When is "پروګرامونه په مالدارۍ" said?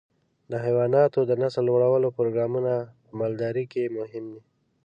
2.17-3.65